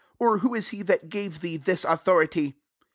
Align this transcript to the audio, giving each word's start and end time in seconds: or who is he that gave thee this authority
or 0.17 0.39
who 0.39 0.55
is 0.55 0.69
he 0.69 0.81
that 0.81 1.09
gave 1.09 1.41
thee 1.41 1.57
this 1.57 1.85
authority 1.85 2.55